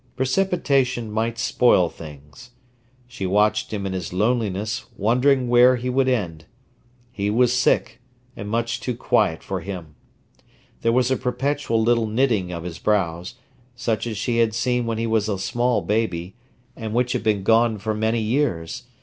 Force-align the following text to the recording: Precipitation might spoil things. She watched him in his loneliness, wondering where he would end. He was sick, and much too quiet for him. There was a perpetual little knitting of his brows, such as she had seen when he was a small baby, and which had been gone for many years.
Precipitation 0.15 1.11
might 1.11 1.37
spoil 1.37 1.87
things. 1.87 2.49
She 3.05 3.27
watched 3.27 3.71
him 3.71 3.85
in 3.85 3.93
his 3.93 4.11
loneliness, 4.11 4.85
wondering 4.97 5.47
where 5.47 5.75
he 5.75 5.91
would 5.91 6.07
end. 6.07 6.45
He 7.11 7.29
was 7.29 7.53
sick, 7.53 8.01
and 8.35 8.49
much 8.49 8.79
too 8.79 8.95
quiet 8.95 9.43
for 9.43 9.59
him. 9.59 9.93
There 10.81 10.91
was 10.91 11.11
a 11.11 11.17
perpetual 11.17 11.83
little 11.83 12.07
knitting 12.07 12.51
of 12.51 12.63
his 12.63 12.79
brows, 12.79 13.35
such 13.75 14.07
as 14.07 14.17
she 14.17 14.39
had 14.39 14.55
seen 14.55 14.87
when 14.87 14.97
he 14.97 15.05
was 15.05 15.29
a 15.29 15.37
small 15.37 15.83
baby, 15.83 16.35
and 16.75 16.95
which 16.95 17.11
had 17.11 17.21
been 17.21 17.43
gone 17.43 17.77
for 17.77 17.93
many 17.93 18.21
years. 18.21 18.85